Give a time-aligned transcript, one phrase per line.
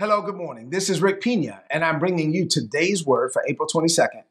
[0.00, 0.70] Hello, good morning.
[0.70, 4.22] This is Rick Pina, and I'm bringing you today's word for April 22nd,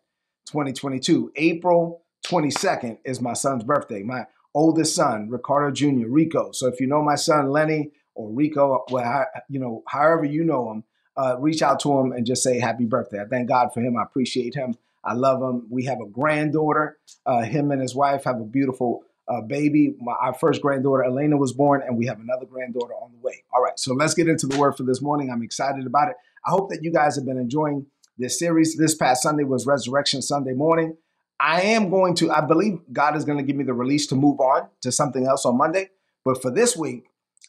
[0.47, 1.31] 2022.
[1.35, 4.01] April 22nd is my son's birthday.
[4.01, 6.51] My oldest son, Ricardo Jr., Rico.
[6.53, 10.71] So if you know my son, Lenny, or Rico, well, you know, however you know
[10.71, 13.21] him, uh, reach out to him and just say happy birthday.
[13.21, 13.95] I thank God for him.
[13.95, 14.73] I appreciate him.
[15.03, 15.67] I love him.
[15.69, 16.97] We have a granddaughter.
[17.27, 19.95] Uh, him and his wife have a beautiful uh, baby.
[19.99, 23.43] My, our first granddaughter, Elena, was born, and we have another granddaughter on the way.
[23.53, 25.29] All right, so let's get into the word for this morning.
[25.31, 26.15] I'm excited about it.
[26.45, 27.85] I hope that you guys have been enjoying
[28.17, 28.75] this series.
[28.75, 30.97] This past Sunday was Resurrection Sunday morning.
[31.39, 34.15] I am going to, I believe God is going to give me the release to
[34.15, 35.89] move on to something else on Monday.
[36.25, 37.05] But for this week,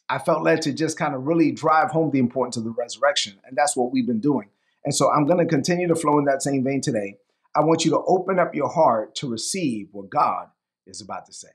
[0.07, 3.39] I felt led to just kind of really drive home the importance of the resurrection.
[3.45, 4.49] And that's what we've been doing.
[4.85, 7.17] And so I'm going to continue to flow in that same vein today.
[7.55, 10.47] I want you to open up your heart to receive what God
[10.87, 11.49] is about to say.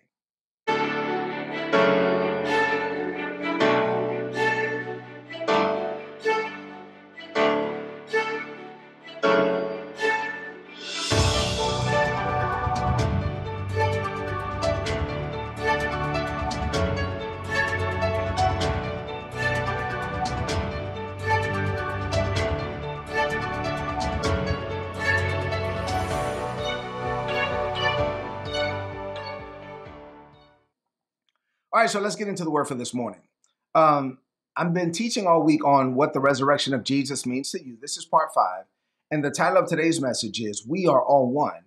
[1.77, 2.16] Thank you.
[31.77, 33.21] All right, so let's get into the word for this morning.
[33.75, 34.17] Um,
[34.57, 37.77] I've been teaching all week on what the resurrection of Jesus means to you.
[37.79, 38.65] This is part five.
[39.11, 41.65] And the title of today's message is We Are All One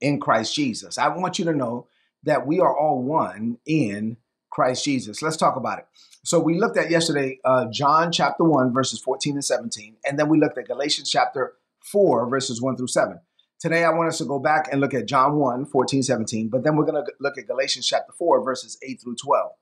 [0.00, 0.98] in Christ Jesus.
[0.98, 1.88] I want you to know
[2.22, 4.18] that we are all one in
[4.50, 5.20] Christ Jesus.
[5.20, 5.86] Let's talk about it.
[6.22, 9.96] So we looked at yesterday uh, John chapter 1, verses 14 and 17.
[10.04, 11.54] And then we looked at Galatians chapter
[11.90, 13.18] 4, verses 1 through 7.
[13.62, 16.64] Today, I want us to go back and look at John 1, 14, 17, but
[16.64, 19.52] then we're going to look at Galatians chapter 4, verses 8 through 12.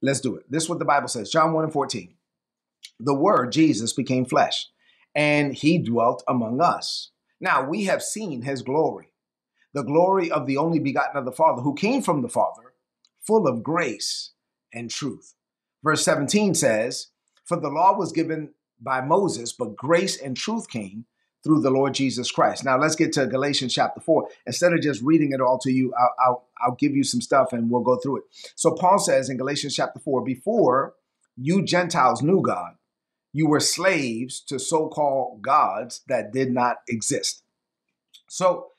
[0.00, 0.44] Let's do it.
[0.48, 2.14] This is what the Bible says John 1 and 14.
[3.00, 4.68] The Word, Jesus, became flesh,
[5.12, 7.10] and he dwelt among us.
[7.40, 9.08] Now, we have seen his glory,
[9.74, 12.74] the glory of the only begotten of the Father, who came from the Father,
[13.26, 14.34] full of grace
[14.72, 15.34] and truth.
[15.82, 17.08] Verse 17 says,
[17.44, 21.06] For the law was given by Moses, but grace and truth came
[21.46, 22.64] through the Lord Jesus Christ.
[22.64, 24.28] Now let's get to Galatians chapter 4.
[24.46, 27.52] Instead of just reading it all to you, I'll, I'll, I'll give you some stuff
[27.52, 28.24] and we'll go through it.
[28.56, 30.94] So Paul says in Galatians chapter 4, before
[31.36, 32.72] you Gentiles knew God,
[33.32, 37.44] you were slaves to so called gods that did not exist.
[38.28, 38.72] So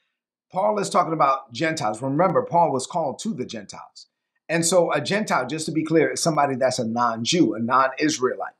[0.52, 2.02] Paul is talking about Gentiles.
[2.02, 4.08] Remember, Paul was called to the Gentiles.
[4.50, 7.60] And so a Gentile, just to be clear, is somebody that's a non Jew, a
[7.60, 8.54] non Israelite.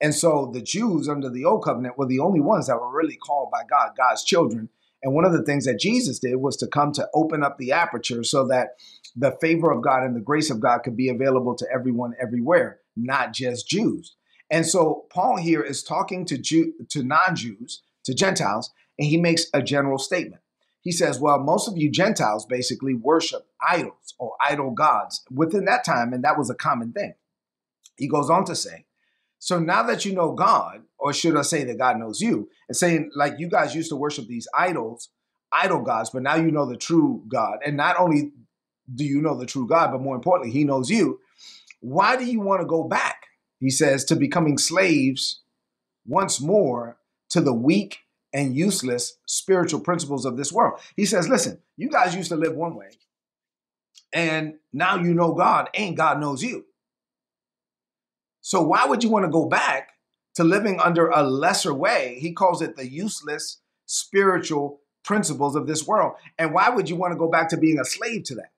[0.00, 3.16] And so the Jews under the old covenant were the only ones that were really
[3.16, 4.70] called by God, God's children.
[5.02, 7.72] And one of the things that Jesus did was to come to open up the
[7.72, 8.70] aperture so that
[9.16, 12.80] the favor of God and the grace of God could be available to everyone everywhere,
[12.96, 14.16] not just Jews.
[14.50, 19.46] And so Paul here is talking to Jew, to non-Jews, to Gentiles, and he makes
[19.54, 20.42] a general statement.
[20.80, 25.84] He says, "Well, most of you Gentiles basically worship idols or idol gods within that
[25.84, 27.14] time, and that was a common thing."
[27.96, 28.86] He goes on to say,
[29.40, 32.76] so now that you know God, or should I say that God knows you, and
[32.76, 35.08] saying like you guys used to worship these idols,
[35.50, 37.58] idol gods, but now you know the true God.
[37.64, 38.32] And not only
[38.94, 41.20] do you know the true God, but more importantly, he knows you.
[41.80, 43.28] Why do you want to go back?
[43.58, 45.40] He says to becoming slaves
[46.06, 46.98] once more
[47.30, 48.00] to the weak
[48.34, 50.78] and useless spiritual principles of this world.
[50.96, 52.90] He says, listen, you guys used to live one way,
[54.12, 56.66] and now you know God, and God knows you.
[58.40, 59.90] So why would you want to go back
[60.34, 62.18] to living under a lesser way?
[62.20, 66.14] He calls it the useless spiritual principles of this world.
[66.38, 68.52] And why would you want to go back to being a slave to that?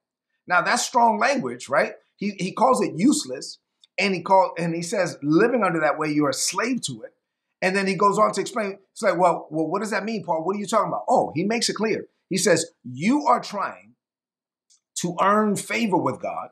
[0.47, 1.95] Now that's strong language, right?
[2.17, 3.59] He, he calls it useless
[3.99, 7.15] and he called and he says living under that way you're a slave to it.
[7.61, 8.79] And then he goes on to explain.
[8.91, 10.45] It's like, well, well, what does that mean, Paul?
[10.45, 11.05] What are you talking about?
[11.09, 12.07] Oh, he makes it clear.
[12.29, 13.95] He says, you are trying
[14.97, 16.49] to earn favor with God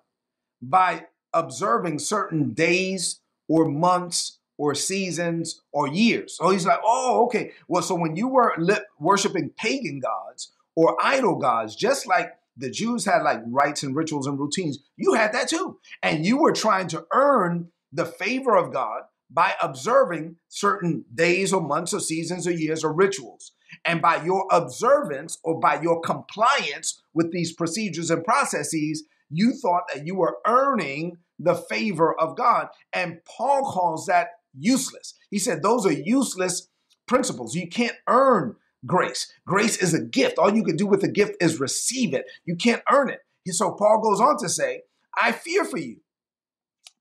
[0.62, 3.19] by observing certain days
[3.50, 6.36] or months or seasons or years.
[6.36, 7.50] So he's like, oh, okay.
[7.66, 8.54] Well, so when you were
[9.00, 14.28] worshiping pagan gods or idol gods, just like the Jews had like rites and rituals
[14.28, 15.78] and routines, you had that too.
[16.00, 21.60] And you were trying to earn the favor of God by observing certain days or
[21.60, 23.52] months or seasons or years or rituals.
[23.84, 29.84] And by your observance or by your compliance with these procedures and processes, you thought
[29.92, 32.68] that you were earning the favor of God.
[32.92, 35.14] And Paul calls that useless.
[35.30, 36.68] He said those are useless
[37.06, 37.54] principles.
[37.54, 38.56] You can't earn
[38.86, 39.32] grace.
[39.46, 40.38] Grace is a gift.
[40.38, 42.26] All you can do with a gift is receive it.
[42.44, 43.20] You can't earn it.
[43.48, 44.82] So Paul goes on to say,
[45.20, 45.96] I fear for you.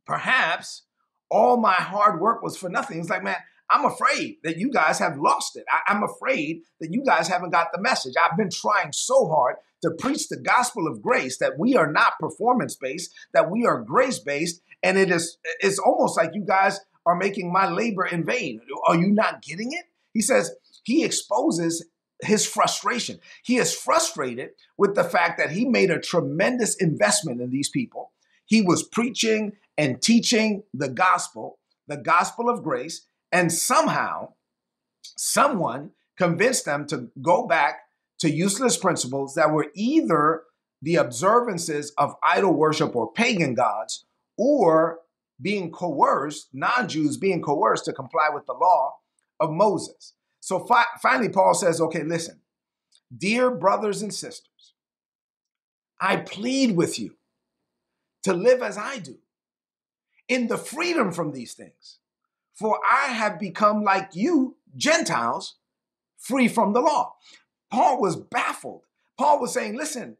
[0.05, 0.83] Perhaps
[1.29, 2.99] all my hard work was for nothing.
[2.99, 3.35] It's like, man,
[3.69, 5.65] I'm afraid that you guys have lost it.
[5.69, 8.15] I, am afraid that you guys haven't got the message.
[8.19, 12.19] I've been trying so hard to preach the gospel of grace that we are not
[12.19, 16.79] performance based, that we are grace based, and it is it's almost like you guys
[17.05, 18.61] are making my labor in vain.
[18.87, 19.85] Are you not getting it?
[20.13, 21.85] He says he exposes
[22.21, 23.19] his frustration.
[23.43, 28.11] He is frustrated with the fact that he made a tremendous investment in these people.
[28.45, 34.33] He was preaching and teaching the gospel, the gospel of grace, and somehow
[35.01, 37.81] someone convinced them to go back
[38.19, 40.43] to useless principles that were either
[40.81, 44.05] the observances of idol worship or pagan gods
[44.37, 44.99] or
[45.41, 48.95] being coerced, non Jews being coerced to comply with the law
[49.39, 50.13] of Moses.
[50.39, 52.41] So fi- finally, Paul says, okay, listen,
[53.15, 54.73] dear brothers and sisters,
[55.99, 57.15] I plead with you
[58.23, 59.17] to live as I do
[60.27, 61.99] in the freedom from these things.
[62.53, 65.55] For I have become like you, Gentiles,
[66.17, 67.15] free from the law.
[67.71, 68.83] Paul was baffled.
[69.17, 70.17] Paul was saying, listen,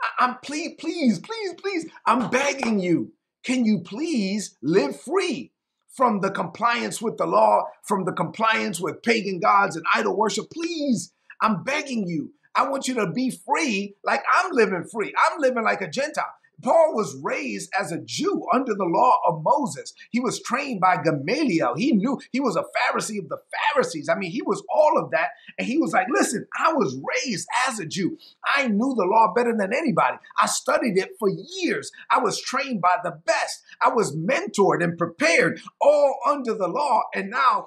[0.00, 3.12] I- I'm please, please, please, please, I'm begging you.
[3.44, 5.52] Can you please live free?
[5.90, 10.48] from the compliance with the law, from the compliance with pagan gods and idol worship.
[10.50, 11.12] Please,
[11.42, 12.32] I'm begging you.
[12.54, 15.12] I want you to be free like I'm living free.
[15.30, 16.24] I'm living like a Gentile.
[16.62, 19.92] Paul was raised as a Jew under the law of Moses.
[20.10, 21.74] He was trained by Gamaliel.
[21.76, 23.40] He knew he was a Pharisee of the
[23.72, 24.08] Pharisees.
[24.08, 25.30] I mean, he was all of that.
[25.58, 28.18] And he was like, listen, I was raised as a Jew.
[28.54, 30.16] I knew the law better than anybody.
[30.40, 31.90] I studied it for years.
[32.10, 33.62] I was trained by the best.
[33.82, 37.02] I was mentored and prepared all under the law.
[37.14, 37.66] And now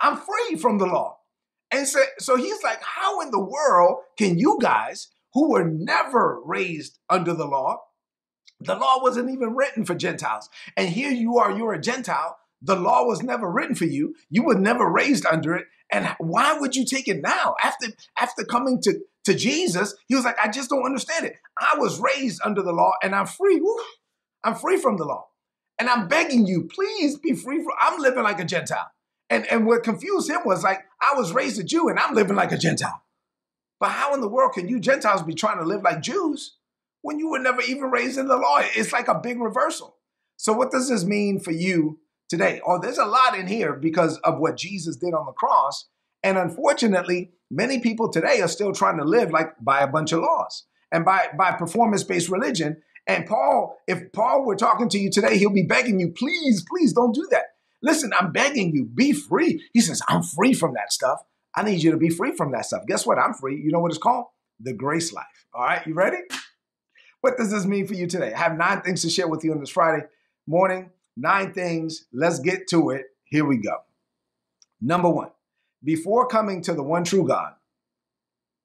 [0.00, 1.18] I'm free from the law.
[1.70, 6.40] And so, so he's like, how in the world can you guys who were never
[6.44, 7.80] raised under the law.
[8.60, 10.48] The law wasn't even written for Gentiles.
[10.76, 12.36] And here you are, you're a Gentile.
[12.62, 14.14] The law was never written for you.
[14.30, 15.66] You were never raised under it.
[15.92, 17.56] And why would you take it now?
[17.62, 17.88] After
[18.18, 21.34] after coming to, to Jesus, he was like, I just don't understand it.
[21.58, 23.60] I was raised under the law and I'm free.
[23.60, 23.76] Woo.
[24.42, 25.26] I'm free from the law.
[25.78, 28.90] And I'm begging you, please be free from I'm living like a Gentile.
[29.28, 32.36] And, and what confused him was like, I was raised a Jew and I'm living
[32.36, 33.02] like a Gentile.
[33.84, 36.56] But how in the world can you Gentiles be trying to live like Jews
[37.02, 38.60] when you were never even raised in the law?
[38.62, 39.98] It's like a big reversal.
[40.38, 41.98] So, what does this mean for you
[42.30, 42.62] today?
[42.66, 45.86] Oh, there's a lot in here because of what Jesus did on the cross.
[46.22, 50.20] And unfortunately, many people today are still trying to live like by a bunch of
[50.20, 52.80] laws and by, by performance based religion.
[53.06, 56.94] And Paul, if Paul were talking to you today, he'll be begging you, please, please
[56.94, 57.48] don't do that.
[57.82, 59.62] Listen, I'm begging you, be free.
[59.74, 61.20] He says, I'm free from that stuff.
[61.56, 62.86] I need you to be free from that stuff.
[62.86, 63.18] Guess what?
[63.18, 63.60] I'm free.
[63.60, 64.26] You know what it's called?
[64.60, 65.46] The grace life.
[65.54, 66.18] All right, you ready?
[67.20, 68.32] What does this mean for you today?
[68.32, 70.04] I have nine things to share with you on this Friday
[70.46, 70.90] morning.
[71.16, 72.06] Nine things.
[72.12, 73.06] Let's get to it.
[73.24, 73.78] Here we go.
[74.80, 75.30] Number one,
[75.82, 77.54] before coming to the one true God,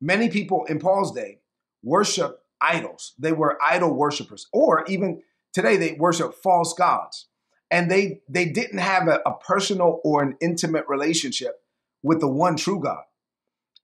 [0.01, 1.39] many people in Paul's day
[1.83, 3.13] worship idols.
[3.17, 5.21] They were idol worshipers, or even
[5.53, 7.27] today they worship false gods.
[7.71, 11.61] And they they didn't have a, a personal or an intimate relationship
[12.03, 13.03] with the one true God.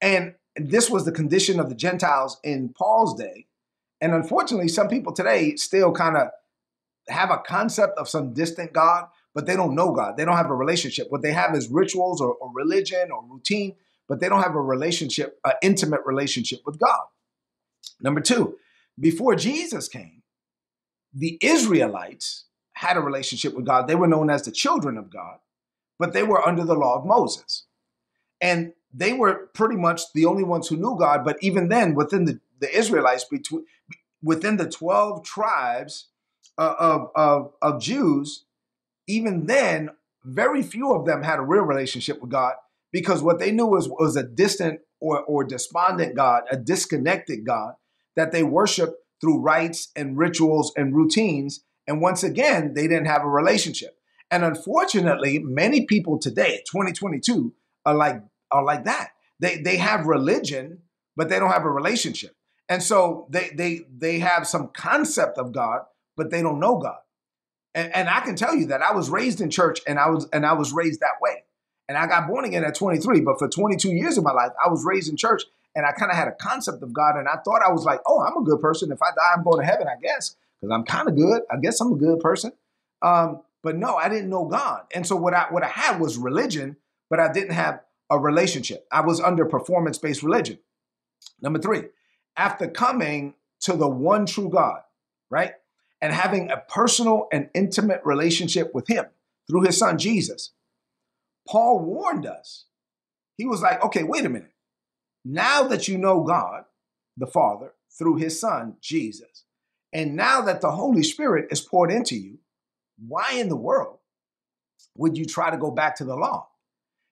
[0.00, 3.46] And this was the condition of the Gentiles in Paul's day.
[4.00, 6.28] And unfortunately, some people today still kind of
[7.08, 10.16] have a concept of some distant God, but they don't know God.
[10.16, 11.06] They don't have a relationship.
[11.10, 13.76] What they have is rituals or, or religion or routine,
[14.08, 17.04] but they don't have a relationship, an intimate relationship with God.
[18.00, 18.56] Number two,
[18.98, 20.22] before Jesus came,
[21.12, 23.88] the Israelites had a relationship with God.
[23.88, 25.38] They were known as the children of God,
[25.98, 27.65] but they were under the law of Moses.
[28.40, 31.24] And they were pretty much the only ones who knew God.
[31.24, 33.64] But even then, within the, the Israelites, between
[34.22, 36.08] within the 12 tribes
[36.58, 38.44] uh, of, of, of Jews,
[39.06, 39.90] even then,
[40.24, 42.54] very few of them had a real relationship with God
[42.92, 47.74] because what they knew was, was a distant or, or despondent God, a disconnected God
[48.16, 51.60] that they worshiped through rites and rituals and routines.
[51.86, 53.98] And once again, they didn't have a relationship.
[54.30, 57.52] And unfortunately, many people today, 2022,
[57.86, 59.12] are like are like that.
[59.40, 60.80] They they have religion,
[61.16, 62.34] but they don't have a relationship.
[62.68, 65.82] And so they they they have some concept of God,
[66.16, 66.98] but they don't know God.
[67.74, 70.28] And, and I can tell you that I was raised in church and I was
[70.32, 71.44] and I was raised that way.
[71.88, 74.68] And I got born again at 23, but for 22 years of my life, I
[74.68, 75.44] was raised in church
[75.76, 77.16] and I kind of had a concept of God.
[77.16, 78.90] And I thought I was like, oh, I'm a good person.
[78.90, 81.42] If I die, I'm going to heaven, I guess, because I'm kind of good.
[81.48, 82.50] I guess I'm a good person.
[83.02, 84.82] Um, but no, I didn't know God.
[84.94, 86.76] And so what I what I had was religion,
[87.10, 88.86] but I didn't have a relationship.
[88.92, 90.58] I was under performance based religion.
[91.40, 91.84] Number three,
[92.36, 94.80] after coming to the one true God,
[95.30, 95.52] right?
[96.00, 99.06] and having a personal and intimate relationship with Him
[99.48, 100.52] through His Son Jesus,
[101.48, 102.66] Paul warned us.
[103.36, 104.52] He was like, okay, wait a minute.
[105.24, 106.64] Now that you know God,
[107.16, 109.44] the Father, through His Son, Jesus,
[109.92, 112.38] and now that the Holy Spirit is poured into you,
[112.98, 113.98] why in the world
[114.96, 116.48] would you try to go back to the law?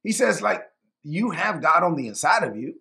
[0.04, 0.62] He says, like,
[1.02, 2.74] you have God on the inside of you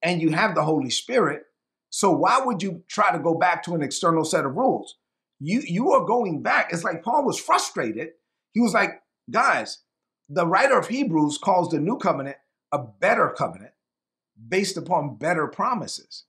[0.00, 1.42] and you have the Holy Spirit.
[1.90, 4.96] So why would you try to go back to an external set of rules?
[5.40, 6.72] You you are going back.
[6.72, 8.10] It's like Paul was frustrated.
[8.52, 9.78] He was like, guys,
[10.28, 12.36] the writer of Hebrews calls the new covenant
[12.72, 13.72] a better covenant
[14.48, 16.24] based upon better promises.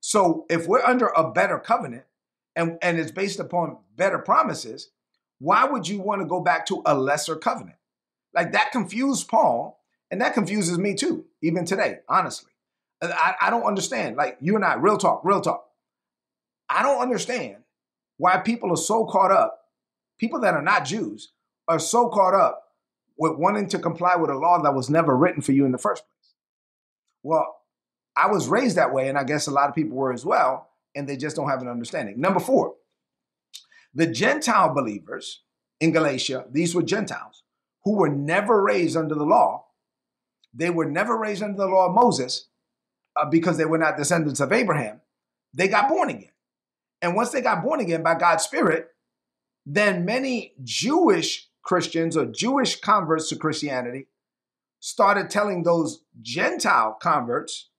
[0.00, 2.04] So if we're under a better covenant
[2.56, 4.90] and, and it's based upon better promises,
[5.38, 7.76] why would you want to go back to a lesser covenant?
[8.34, 12.52] Like that confused Paul, and that confuses me too, even today, honestly.
[13.02, 14.16] I, I don't understand.
[14.16, 15.66] Like you and I, real talk, real talk.
[16.70, 17.56] I don't understand
[18.16, 19.60] why people are so caught up,
[20.18, 21.32] people that are not Jews
[21.68, 22.62] are so caught up
[23.18, 25.78] with wanting to comply with a law that was never written for you in the
[25.78, 26.34] first place.
[27.22, 27.56] Well,
[28.16, 30.70] I was raised that way, and I guess a lot of people were as well,
[30.94, 32.20] and they just don't have an understanding.
[32.20, 32.74] Number four,
[33.92, 35.42] the Gentile believers
[35.80, 37.42] in Galatia, these were Gentiles
[37.84, 39.66] who were never raised under the law.
[40.54, 42.48] They were never raised under the law of Moses
[43.16, 45.00] uh, because they were not descendants of Abraham.
[45.52, 46.30] They got born again.
[47.02, 48.88] And once they got born again by God's Spirit,
[49.66, 54.06] then many Jewish Christians or Jewish converts to Christianity
[54.80, 57.70] started telling those Gentile converts,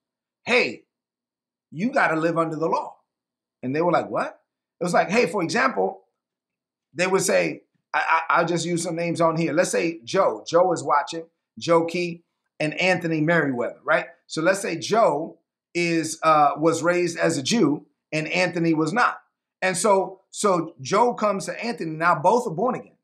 [0.44, 0.82] hey,
[1.70, 2.96] you got to live under the law.
[3.62, 4.40] And they were like, what?
[4.80, 6.02] It was like, hey, for example,
[6.94, 7.62] they would say,
[7.94, 9.52] I, will just use some names on here.
[9.54, 10.44] Let's say Joe.
[10.46, 11.24] Joe is watching,
[11.58, 12.24] Joe Key
[12.58, 14.06] and Anthony Merriweather, right?
[14.26, 15.38] So let's say Joe
[15.74, 19.18] is uh, was raised as a Jew and Anthony was not.
[19.62, 21.92] And so so Joe comes to Anthony.
[21.92, 22.96] Now both are born again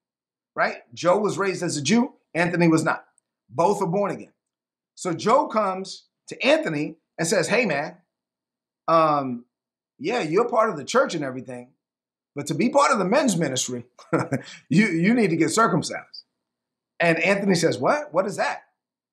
[0.55, 0.79] right?
[0.95, 3.05] Joe was raised as a Jew, Anthony was not.
[3.49, 4.33] Both are born again.
[4.95, 7.97] So Joe comes to Anthony and says, Hey, man,
[8.89, 9.45] um,
[9.99, 11.73] yeah, you're part of the church and everything,
[12.35, 13.85] but to be part of the men's ministry,
[14.69, 16.25] you, you need to get circumcised.
[17.01, 18.13] And Anthony says, What?
[18.13, 18.63] What is that?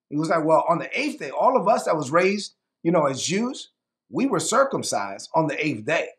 [0.09, 2.91] He was like, Well, on the eighth day, all of us that was raised, you
[2.91, 3.69] know, as Jews,
[4.09, 6.09] we were circumcised on the eighth day.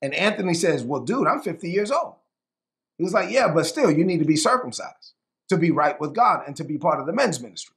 [0.00, 2.14] And Anthony says, Well, dude, I'm 50 years old.
[2.96, 5.14] He was like, Yeah, but still, you need to be circumcised
[5.48, 7.76] to be right with God and to be part of the men's ministry.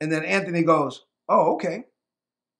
[0.00, 1.86] And then Anthony goes, Oh, okay.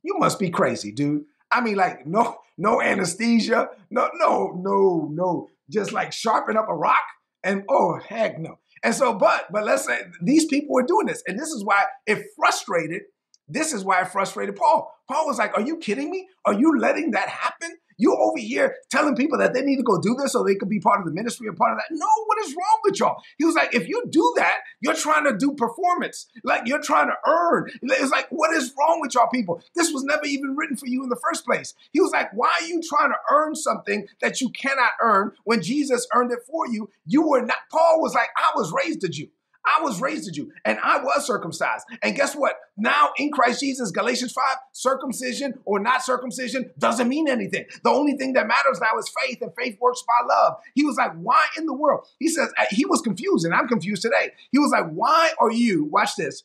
[0.03, 1.25] You must be crazy, dude.
[1.51, 5.49] I mean, like, no, no anesthesia, no, no, no, no.
[5.71, 7.05] Just like sharpen up a rock
[7.43, 8.59] and oh heck no.
[8.85, 11.87] And so, but but let's say these people were doing this, and this is why
[12.07, 13.03] it frustrated.
[13.49, 14.93] This is why it frustrated Paul.
[15.11, 16.29] Paul was like, "Are you kidding me?
[16.47, 17.77] Are you letting that happen?
[18.05, 20.69] You over here telling people that they need to go do this so they could
[20.69, 21.87] be part of the ministry or part of that.
[21.91, 23.17] No, what is wrong with y'all?
[23.39, 26.27] He was like, if you do that, you're trying to do performance.
[26.43, 27.71] Like you're trying to earn.
[27.81, 29.63] It's like, what is wrong with y'all people?
[29.75, 31.73] This was never even written for you in the first place.
[31.93, 35.63] He was like, why are you trying to earn something that you cannot earn when
[35.63, 36.91] Jesus earned it for you?
[37.07, 39.29] You were not, Paul was like, I was raised a Jew.
[39.67, 41.87] I was raised a Jew and I was circumcised.
[42.03, 42.57] And guess what?
[42.77, 47.65] Now in Christ Jesus, Galatians 5, circumcision or not circumcision doesn't mean anything.
[47.83, 50.57] The only thing that matters now is faith, and faith works by love.
[50.75, 52.07] He was like, Why in the world?
[52.19, 54.33] He says, uh, He was confused, and I'm confused today.
[54.51, 56.43] He was like, Why are you, watch this.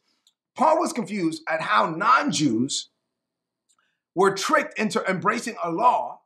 [0.56, 2.90] Paul was confused at how non Jews
[4.16, 6.22] were tricked into embracing a law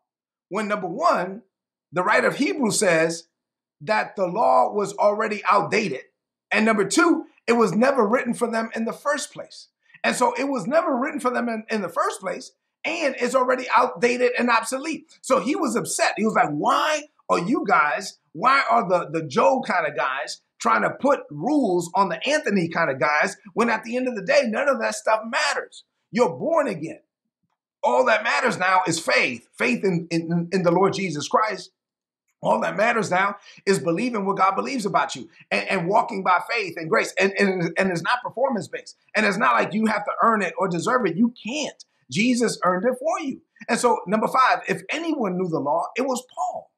[0.50, 1.44] when, number one,
[1.92, 3.28] the writer of Hebrews says
[3.82, 6.02] that the law was already outdated
[6.54, 9.68] and number two, it was never written for them in the first place.
[10.04, 12.52] And so it was never written for them in, in the first place,
[12.86, 15.06] and it's already outdated and obsolete.
[15.22, 16.14] So he was upset.
[16.18, 20.42] He was like, Why are you guys, why are the, the Joe kind of guys
[20.60, 24.16] trying to put rules on the Anthony kind of guys when at the end of
[24.16, 25.84] the day, none of that stuff matters?
[26.12, 27.00] You're born again.
[27.82, 31.72] All that matters now is faith, faith in, in, in the Lord Jesus Christ.
[32.44, 36.40] All that matters now is believing what God believes about you and, and walking by
[36.52, 37.14] faith and grace.
[37.20, 38.98] And, and, and it's not performance based.
[39.16, 41.16] And it's not like you have to earn it or deserve it.
[41.16, 41.84] You can't.
[42.12, 43.42] Jesus earned it for you.
[43.70, 46.72] And so, number five, if anyone knew the law, it was Paul.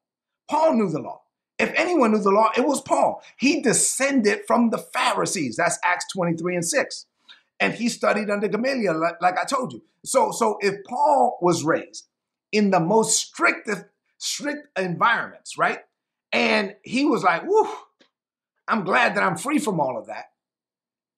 [0.48, 1.22] Paul knew the law.
[1.58, 3.22] If anyone knew the law, it was Paul.
[3.38, 5.56] He descended from the Pharisees.
[5.56, 7.06] That's Acts 23 and 6.
[7.58, 9.82] And he studied under Gamaliel, like, like I told you.
[10.04, 12.06] So, so if Paul was raised
[12.52, 13.84] in the most strictest
[14.26, 15.80] strict environments, right?
[16.32, 17.68] And he was like, whoo,
[18.68, 20.26] I'm glad that I'm free from all of that.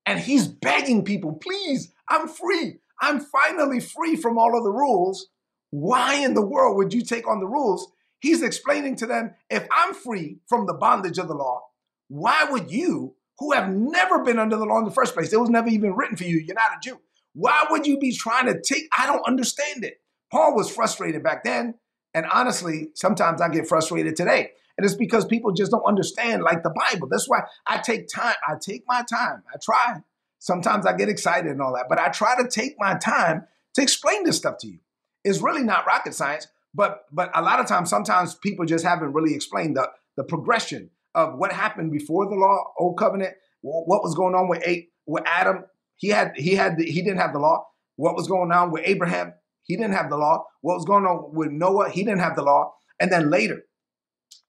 [0.07, 2.79] And he's begging people, please, I'm free.
[3.01, 5.29] I'm finally free from all of the rules.
[5.71, 7.93] Why in the world would you take on the rules?
[8.21, 11.63] He's explaining to them if I'm free from the bondage of the law,
[12.09, 15.41] why would you, who have never been under the law in the first place, it
[15.41, 16.99] was never even written for you, you're not a Jew,
[17.35, 18.89] why would you be trying to take?
[18.99, 20.01] I don't understand it.
[20.33, 21.75] Paul was frustrated back then.
[22.15, 24.51] And honestly, sometimes I get frustrated today.
[24.77, 27.09] And it's because people just don't understand like the Bible.
[27.09, 28.37] That's why I take time.
[28.47, 29.43] I take my time.
[29.53, 30.03] I try.
[30.39, 33.83] Sometimes I get excited and all that, but I try to take my time to
[33.83, 34.79] explain this stuff to you.
[35.25, 39.13] It's really not rocket science, but but a lot of times, sometimes people just haven't
[39.13, 44.15] really explained the the progression of what happened before the law, old covenant, what was
[44.15, 45.65] going on with eight with Adam.
[45.97, 47.67] He had he had the, he didn't have the law.
[47.97, 49.35] What was going on with Abraham?
[49.69, 50.47] He didn't have the law.
[50.63, 51.91] What was going on with Noah?
[51.91, 52.75] He didn't have the law.
[52.99, 53.65] And then later,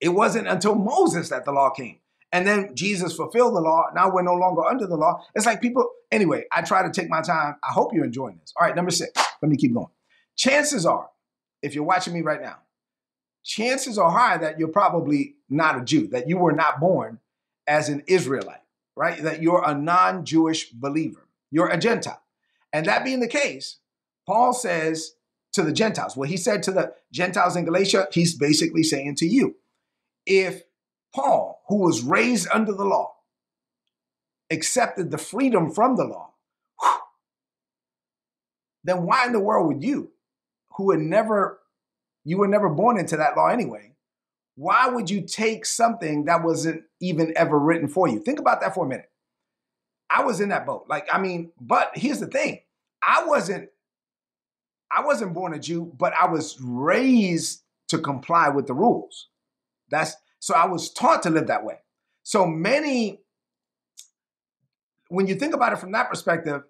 [0.02, 2.00] it wasn't until Moses that the law came.
[2.32, 3.88] And then Jesus fulfilled the law.
[3.94, 5.24] Now we're no longer under the law.
[5.36, 7.58] It's like people, anyway, I try to take my time.
[7.64, 8.54] I hope you're enjoying this.
[8.60, 9.12] All right, number six.
[9.42, 9.90] Let me keep going.
[10.38, 11.10] Chances are,
[11.62, 12.58] if you're watching me right now,
[13.44, 17.20] chances are high that you're probably not a Jew, that you were not born
[17.68, 18.62] as an Israelite,
[18.96, 19.22] right?
[19.22, 22.22] That you're a non Jewish believer, you're a Gentile.
[22.72, 23.80] And that being the case,
[24.30, 25.16] Paul says
[25.54, 29.26] to the Gentiles, well, he said to the Gentiles in Galatia, he's basically saying to
[29.26, 29.56] you,
[30.28, 30.62] if
[31.16, 33.16] Paul, who was raised under the law,
[34.52, 36.36] accepted the freedom from the law,
[38.84, 40.12] then why in the world would you,
[40.76, 41.58] who would never,
[42.24, 43.96] you were never born into that law anyway,
[44.54, 48.20] why would you take something that wasn't even ever written for you?
[48.20, 49.10] Think about that for a minute.
[50.08, 50.86] I was in that boat.
[50.88, 52.60] Like, I mean, but here's the thing.
[53.02, 53.70] I wasn't
[54.92, 59.28] I wasn't born a Jew, but I was raised to comply with the rules.
[59.90, 61.80] That's so I was taught to live that way.
[62.24, 63.22] So many,
[65.10, 66.64] when you think about it from that perspective,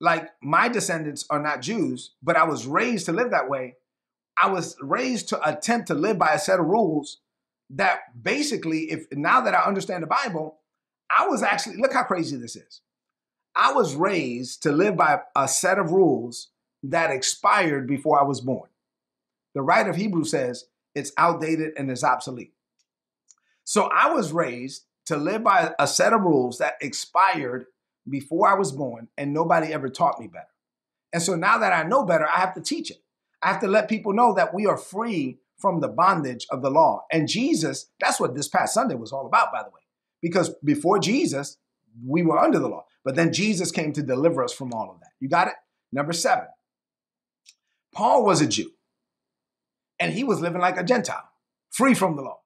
[0.00, 3.76] like my descendants are not Jews, but I was raised to live that way.
[4.40, 7.20] I was raised to attempt to live by a set of rules
[7.70, 10.58] that basically, if now that I understand the Bible,
[11.16, 12.80] I was actually, look how crazy this is.
[13.54, 16.48] I was raised to live by a set of rules
[16.82, 18.68] that expired before I was born.
[19.54, 20.64] The writer of Hebrews says
[20.94, 22.54] it's outdated and it's obsolete.
[23.64, 27.66] So I was raised to live by a set of rules that expired
[28.08, 30.46] before I was born, and nobody ever taught me better.
[31.12, 33.02] And so now that I know better, I have to teach it.
[33.42, 36.70] I have to let people know that we are free from the bondage of the
[36.70, 37.04] law.
[37.12, 39.80] And Jesus, that's what this past Sunday was all about, by the way.
[40.20, 41.58] Because before Jesus,
[42.04, 42.84] we were under the law.
[43.04, 45.10] But then Jesus came to deliver us from all of that.
[45.20, 45.54] You got it?
[45.92, 46.46] Number seven,
[47.94, 48.70] Paul was a Jew
[50.00, 51.28] and he was living like a Gentile,
[51.70, 52.40] free from the law.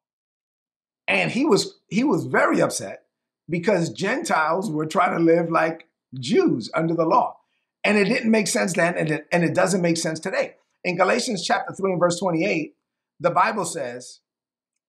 [1.09, 3.05] And he was he was very upset
[3.49, 7.39] because Gentiles were trying to live like Jews under the law.
[7.85, 10.57] And it didn't make sense then, and it, and it doesn't make sense today.
[10.83, 12.75] In Galatians chapter 3 and verse 28,
[13.21, 14.21] the Bible says,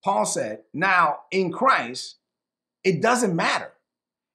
[0.04, 2.17] Paul said, Now in Christ,
[2.84, 3.74] it doesn't matter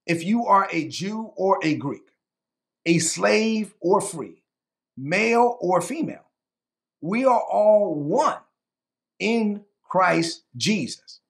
[0.07, 2.13] if you are a Jew or a Greek,
[2.87, 4.42] a slave or free
[4.97, 6.25] male or female.
[7.01, 8.39] We are all one
[9.19, 11.21] in Christ Jesus.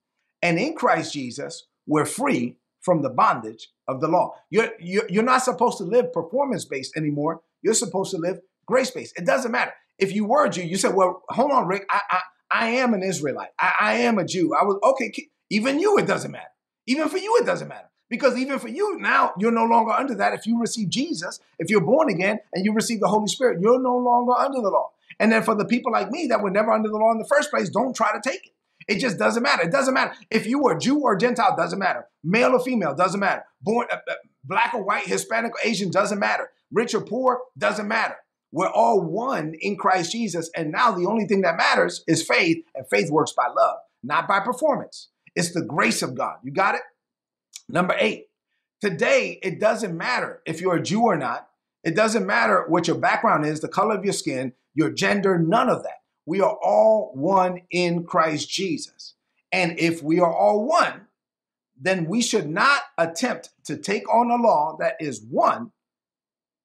[0.41, 4.35] And in Christ Jesus, we're free from the bondage of the law.
[4.49, 7.41] You're, you're, not supposed to live performance based anymore.
[7.61, 9.17] You're supposed to live grace based.
[9.17, 9.73] It doesn't matter.
[9.97, 12.19] If you were a Jew, you said, well, hold on, Rick, I, I,
[12.51, 13.49] I am an Israelite.
[13.59, 14.53] I, I am a Jew.
[14.53, 15.11] I was, okay,
[15.49, 16.45] even you, it doesn't matter.
[16.87, 17.89] Even for you, it doesn't matter.
[18.13, 20.35] Because even for you now, you're no longer under that.
[20.35, 23.81] If you receive Jesus, if you're born again and you receive the Holy Spirit, you're
[23.81, 24.91] no longer under the law.
[25.19, 27.25] And then for the people like me that were never under the law in the
[27.27, 28.53] first place, don't try to take it.
[28.87, 29.63] It just doesn't matter.
[29.63, 30.13] It doesn't matter.
[30.29, 32.05] If you were Jew or Gentile, doesn't matter.
[32.23, 33.45] Male or female, doesn't matter.
[33.63, 36.51] Born uh, uh, black or white, Hispanic or Asian, doesn't matter.
[36.71, 38.17] Rich or poor, doesn't matter.
[38.51, 40.51] We're all one in Christ Jesus.
[40.55, 44.27] And now the only thing that matters is faith, and faith works by love, not
[44.27, 45.07] by performance.
[45.35, 46.35] It's the grace of God.
[46.43, 46.81] You got it?
[47.69, 48.27] Number eight,
[48.83, 51.47] Today, it doesn't matter if you're a Jew or not.
[51.85, 55.69] It doesn't matter what your background is, the color of your skin, your gender, none
[55.69, 56.01] of that.
[56.25, 59.15] We are all one in Christ Jesus.
[59.53, 61.07] And if we are all one,
[61.79, 65.71] then we should not attempt to take on a law that is one,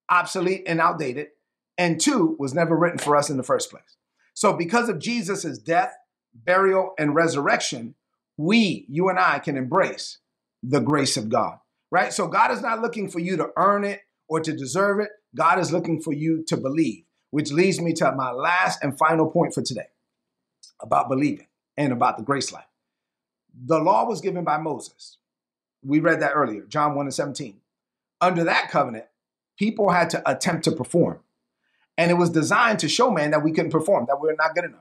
[0.09, 1.29] obsolete and outdated,
[1.77, 3.97] and two, was never written for us in the first place.
[4.35, 5.95] So, because of Jesus' death,
[6.35, 7.95] burial, and resurrection,
[8.37, 10.19] we, you and I, can embrace
[10.63, 11.59] the grace of God
[11.91, 12.13] right?
[12.13, 15.11] So God is not looking for you to earn it or to deserve it.
[15.37, 19.31] God is looking for you to believe, which leads me to my last and final
[19.31, 19.89] point for today
[20.81, 22.67] about believing and about the grace life.
[23.67, 25.19] The law was given by Moses.
[25.85, 27.61] We read that earlier, John 1 and 17.
[28.21, 29.07] Under that covenant,
[29.59, 31.21] people had to attempt to perform.
[31.97, 34.55] And it was designed to show man that we couldn't perform, that we we're not
[34.55, 34.81] good enough.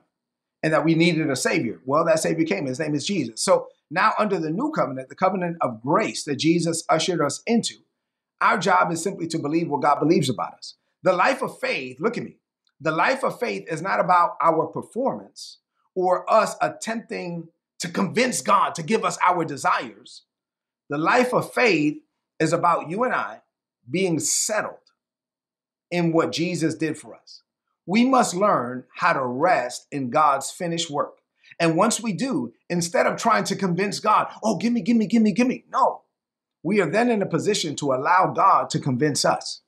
[0.63, 1.79] and that we needed a Savior.
[1.85, 2.65] Well, that Savior came.
[2.65, 3.41] His name is Jesus.
[3.41, 7.75] So now, under the new covenant, the covenant of grace that Jesus ushered us into,
[8.41, 10.75] our job is simply to believe what God believes about us.
[11.03, 12.37] The life of faith, look at me,
[12.81, 15.59] the life of faith is not about our performance
[15.95, 17.47] or us attempting
[17.79, 20.23] to convince God to give us our desires.
[20.89, 21.97] The life of faith
[22.39, 23.41] is about you and I
[23.89, 24.75] being settled
[25.89, 27.41] in what Jesus did for us.
[27.85, 31.19] We must learn how to rest in God's finished work.
[31.59, 35.07] And once we do, instead of trying to convince God, oh, give me, give me,
[35.07, 36.03] give me, give me, no,
[36.63, 39.61] we are then in a position to allow God to convince us.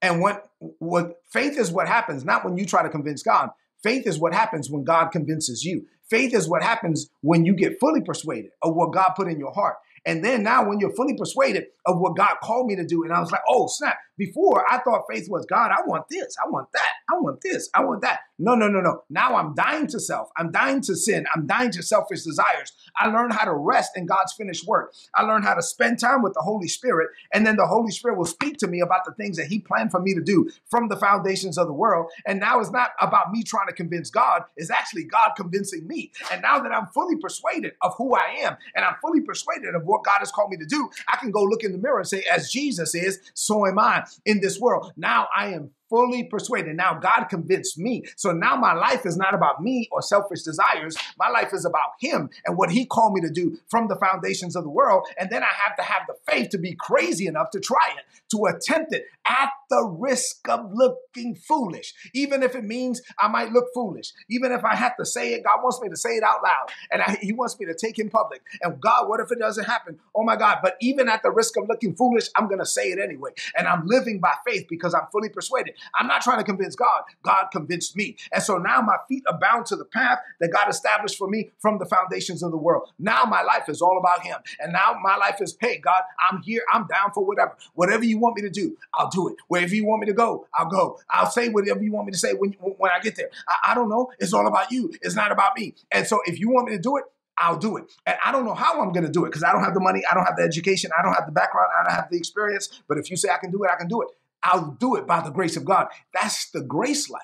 [0.00, 3.50] And what, what faith is what happens, not when you try to convince God.
[3.82, 5.86] Faith is what happens when God convinces you.
[6.08, 9.52] Faith is what happens when you get fully persuaded of what God put in your
[9.52, 9.76] heart.
[10.04, 13.12] And then now, when you're fully persuaded of what God called me to do, and
[13.12, 13.96] I was like, oh, snap.
[14.18, 17.70] Before, I thought faith was God, I want this, I want that, I want this,
[17.74, 18.20] I want that.
[18.38, 19.04] No, no, no, no.
[19.08, 20.28] Now I'm dying to self.
[20.36, 21.26] I'm dying to sin.
[21.34, 22.72] I'm dying to selfish desires.
[22.96, 24.92] I learned how to rest in God's finished work.
[25.14, 28.18] I learned how to spend time with the Holy Spirit, and then the Holy Spirit
[28.18, 30.88] will speak to me about the things that He planned for me to do from
[30.88, 32.10] the foundations of the world.
[32.26, 36.10] And now it's not about me trying to convince God, it's actually God convincing me.
[36.32, 39.84] And now that I'm fully persuaded of who I am, and I'm fully persuaded of
[39.84, 42.08] what God has called me to do, I can go look in the mirror and
[42.08, 44.92] say, as Jesus is, so am I in this world.
[44.96, 46.74] Now I am fully persuaded.
[46.74, 48.04] Now God convinced me.
[48.16, 50.96] So now my life is not about me or selfish desires.
[51.18, 54.56] My life is about Him and what He called me to do from the foundations
[54.56, 55.06] of the world.
[55.18, 58.04] And then I have to have the faith to be crazy enough to try it,
[58.30, 61.92] to attempt it at the risk of looking foolish.
[62.14, 64.14] Even if it means I might look foolish.
[64.30, 66.70] Even if I have to say it, God wants me to say it out loud.
[66.90, 68.40] And I, He wants me to take in public.
[68.62, 69.98] And God, what if it doesn't happen?
[70.14, 70.60] Oh my God.
[70.62, 73.32] But even at the risk of looking foolish, I'm going to say it anyway.
[73.58, 75.74] And I'm living by faith because I'm fully persuaded.
[75.94, 77.02] I'm not trying to convince God.
[77.22, 78.16] God convinced me.
[78.32, 81.50] And so now my feet are bound to the path that God established for me
[81.58, 82.88] from the foundations of the world.
[82.98, 84.36] Now my life is all about Him.
[84.60, 86.62] And now my life is, hey, God, I'm here.
[86.72, 87.56] I'm down for whatever.
[87.74, 89.36] Whatever you want me to do, I'll do it.
[89.48, 90.98] Wherever you want me to go, I'll go.
[91.10, 93.30] I'll say whatever you want me to say when, when I get there.
[93.48, 94.10] I, I don't know.
[94.18, 94.92] It's all about you.
[95.02, 95.74] It's not about me.
[95.90, 97.04] And so if you want me to do it,
[97.38, 97.84] I'll do it.
[98.06, 99.80] And I don't know how I'm going to do it because I don't have the
[99.80, 102.16] money, I don't have the education, I don't have the background, I don't have the
[102.16, 102.82] experience.
[102.88, 104.08] But if you say I can do it, I can do it.
[104.42, 105.88] I'll do it by the grace of God.
[106.12, 107.22] That's the grace life.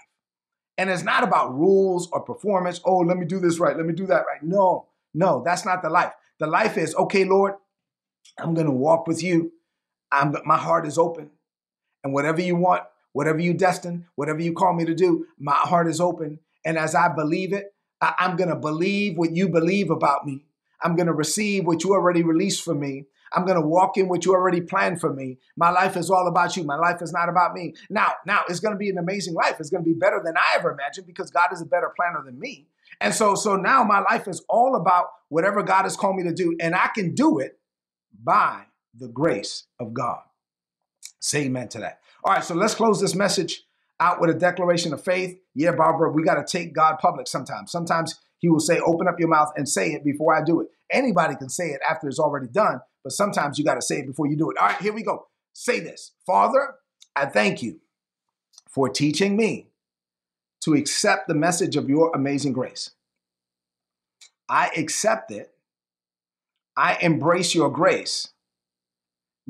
[0.76, 2.80] And it's not about rules or performance.
[2.84, 3.76] Oh, let me do this right.
[3.76, 4.42] Let me do that right.
[4.42, 6.12] No, no, that's not the life.
[6.38, 7.54] The life is, okay, Lord,
[8.38, 9.52] I'm going to walk with you.
[10.12, 11.30] I'm, my heart is open.
[12.04, 15.88] And whatever you want, whatever you destine, whatever you call me to do, my heart
[15.88, 16.38] is open.
[16.64, 20.44] And as I believe it, I, I'm going to believe what you believe about me.
[20.80, 23.06] I'm going to receive what you already released for me.
[23.32, 25.38] I'm going to walk in what you already planned for me.
[25.56, 26.64] My life is all about you.
[26.64, 27.74] My life is not about me.
[27.90, 29.56] Now, now it's going to be an amazing life.
[29.60, 32.22] It's going to be better than I ever imagined because God is a better planner
[32.24, 32.66] than me.
[33.00, 36.32] And so, so now my life is all about whatever God has called me to
[36.32, 37.58] do, and I can do it
[38.22, 38.62] by
[38.94, 40.20] the grace of God.
[41.20, 42.00] Say amen to that.
[42.24, 43.64] All right, so let's close this message
[44.00, 45.38] out with a declaration of faith.
[45.54, 47.70] Yeah, Barbara, we got to take God public sometimes.
[47.70, 50.68] Sometimes He will say, Open up your mouth and say it before I do it.
[50.90, 54.06] Anybody can say it after it's already done, but sometimes you got to say it
[54.06, 54.58] before you do it.
[54.58, 55.28] All right, here we go.
[55.54, 56.74] Say this Father,
[57.16, 57.80] I thank you
[58.68, 59.68] for teaching me
[60.60, 62.90] to accept the message of your amazing grace.
[64.46, 65.54] I accept it.
[66.76, 68.28] I embrace your grace.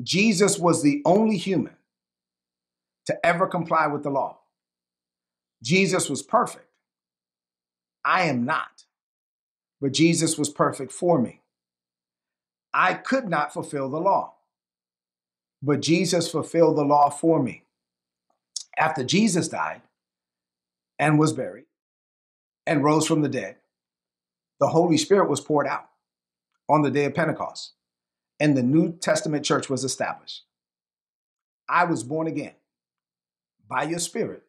[0.01, 1.75] Jesus was the only human
[3.07, 4.39] to ever comply with the law.
[5.61, 6.69] Jesus was perfect.
[8.05, 8.85] I am not,
[9.81, 11.41] but Jesus was perfect for me.
[12.73, 14.35] I could not fulfill the law,
[15.61, 17.63] but Jesus fulfilled the law for me.
[18.77, 19.81] After Jesus died
[20.97, 21.65] and was buried
[22.65, 23.57] and rose from the dead,
[24.59, 25.89] the Holy Spirit was poured out
[26.69, 27.73] on the day of Pentecost,
[28.39, 30.43] and the New Testament church was established.
[31.67, 32.53] I was born again
[33.67, 34.43] by your Spirit,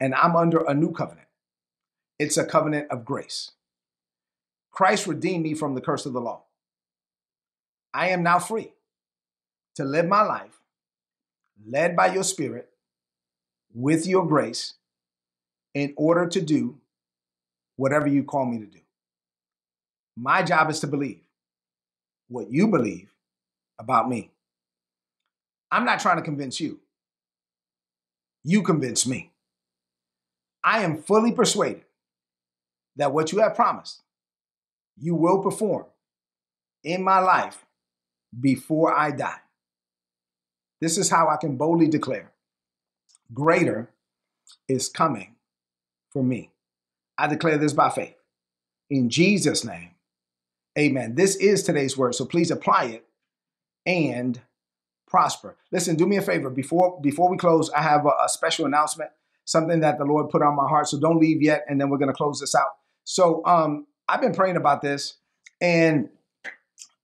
[0.00, 1.28] and I'm under a new covenant.
[2.18, 3.52] It's a covenant of grace.
[4.70, 6.44] Christ redeemed me from the curse of the law.
[7.98, 8.72] I am now free
[9.74, 10.60] to live my life
[11.66, 12.68] led by your spirit
[13.74, 14.74] with your grace
[15.74, 16.78] in order to do
[17.74, 18.78] whatever you call me to do.
[20.16, 21.18] My job is to believe
[22.28, 23.12] what you believe
[23.80, 24.30] about me.
[25.72, 26.78] I'm not trying to convince you.
[28.44, 29.32] You convince me.
[30.62, 31.82] I am fully persuaded
[32.94, 34.02] that what you have promised,
[34.96, 35.86] you will perform
[36.84, 37.64] in my life
[38.38, 39.40] before I die.
[40.80, 42.32] This is how I can boldly declare
[43.32, 43.90] greater
[44.68, 45.36] is coming
[46.12, 46.50] for me.
[47.16, 48.14] I declare this by faith.
[48.90, 49.90] In Jesus' name,
[50.78, 51.14] amen.
[51.14, 53.04] This is today's word, so please apply it
[53.84, 54.40] and
[55.06, 55.56] prosper.
[55.72, 57.70] Listen, do me a favor before before we close.
[57.70, 59.10] I have a, a special announcement,
[59.44, 60.88] something that the Lord put on my heart.
[60.88, 62.70] So don't leave yet, and then we're going to close this out.
[63.04, 65.18] So um, I've been praying about this,
[65.60, 66.08] and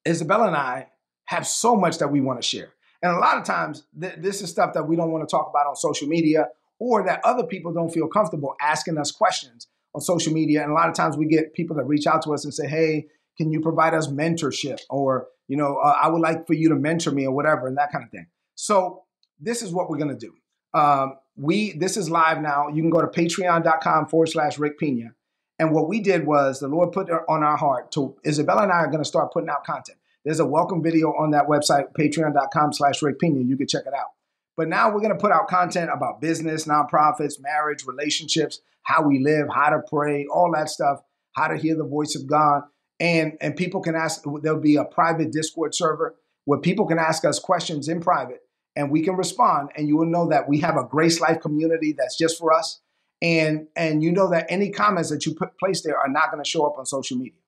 [0.07, 0.89] Isabella and I
[1.27, 2.75] have so much that we want to share.
[3.03, 5.49] And a lot of times, th- this is stuff that we don't want to talk
[5.51, 10.01] about on social media, or that other people don't feel comfortable asking us questions on
[10.01, 10.63] social media.
[10.63, 12.67] And a lot of times, we get people that reach out to us and say,
[12.67, 16.71] "Hey, can you provide us mentorship?" or you know, uh, I would like for you
[16.71, 18.27] to mentor me or whatever, and that kind of thing.
[18.55, 19.03] So
[19.39, 20.33] this is what we're gonna do.
[20.73, 22.69] Um, we this is live now.
[22.69, 25.15] You can go to patreon.com forward slash Rick Pina.
[25.59, 28.77] And what we did was the Lord put on our heart to Isabella and I
[28.77, 29.99] are gonna start putting out content.
[30.25, 33.41] There's a welcome video on that website, patreon.com slash Rick Pina.
[33.41, 34.09] You can check it out.
[34.57, 39.49] But now we're gonna put out content about business, nonprofits, marriage, relationships, how we live,
[39.55, 41.01] how to pray, all that stuff,
[41.33, 42.63] how to hear the voice of God
[43.01, 47.25] and and people can ask there'll be a private discord server where people can ask
[47.25, 48.41] us questions in private
[48.77, 51.95] and we can respond and you will know that we have a grace life community
[51.97, 52.81] that's just for us
[53.21, 56.43] and and you know that any comments that you put place there are not going
[56.43, 57.39] to show up on social media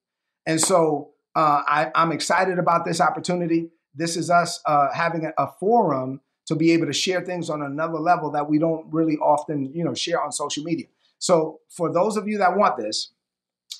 [0.47, 5.33] and so uh, I, i'm excited about this opportunity this is us uh, having a,
[5.39, 9.17] a forum to be able to share things on another level that we don't really
[9.19, 10.87] often you know share on social media
[11.19, 13.13] so for those of you that want this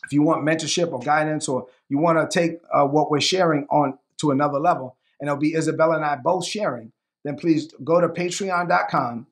[0.07, 3.67] if you want mentorship or guidance, or you want to take uh, what we're sharing
[3.71, 6.93] on to another level, and it'll be Isabella and I both sharing,
[7.25, 9.27] then please go to patreon.com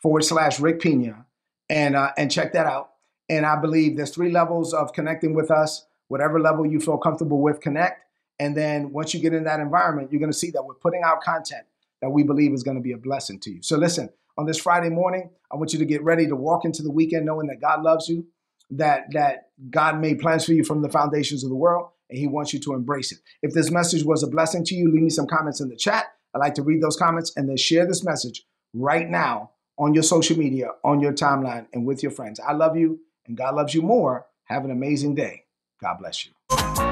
[0.00, 1.26] forward slash Rick Pina
[1.68, 2.90] and, uh, and check that out.
[3.28, 5.86] And I believe there's three levels of connecting with us.
[6.12, 8.04] Whatever level you feel comfortable with, connect.
[8.38, 11.02] And then once you get in that environment, you're going to see that we're putting
[11.02, 11.64] out content
[12.02, 13.62] that we believe is going to be a blessing to you.
[13.62, 16.82] So listen, on this Friday morning, I want you to get ready to walk into
[16.82, 18.26] the weekend knowing that God loves you
[18.72, 22.26] that that God made plans for you from the foundations of the world, and He
[22.26, 23.18] wants you to embrace it.
[23.42, 26.06] If this message was a blessing to you, leave me some comments in the chat.
[26.34, 30.02] I'd like to read those comments and then share this message right now on your
[30.02, 32.40] social media, on your timeline, and with your friends.
[32.40, 34.26] I love you, and God loves you more.
[34.44, 35.44] Have an amazing day.
[35.82, 36.91] God bless you.